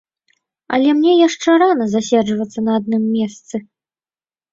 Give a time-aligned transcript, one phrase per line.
[0.77, 3.55] Але мне яшчэ рана заседжвацца на адным месцы.